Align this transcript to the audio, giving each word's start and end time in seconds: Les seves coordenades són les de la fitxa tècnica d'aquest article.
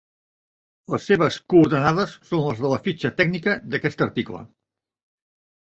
Les 0.93 1.05
seves 1.09 1.37
coordenades 1.55 2.15
són 2.31 2.43
les 2.47 2.63
de 2.65 2.73
la 2.73 2.81
fitxa 2.89 3.13
tècnica 3.21 3.57
d'aquest 3.77 4.05
article. 4.09 4.45